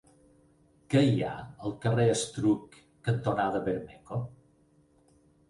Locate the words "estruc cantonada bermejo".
2.15-4.21